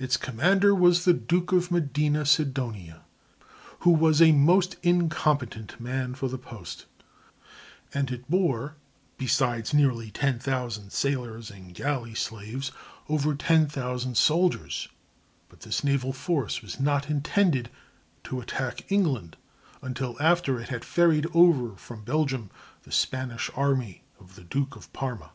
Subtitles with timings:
[0.00, 3.02] Its commander was the Duke of Medina Sidonia,
[3.86, 6.86] who was a most incompetent man for the post,
[7.94, 8.74] and it bore,
[9.16, 12.72] besides nearly 10,000 sailors and galley slaves,
[13.08, 14.88] over 10,000 soldiers;
[15.48, 17.70] but this naval force was not intended
[18.24, 19.36] to attack England
[19.82, 22.50] until after it had ferried over from Belgium
[22.82, 25.30] the Spanish army of the Duke of Parma.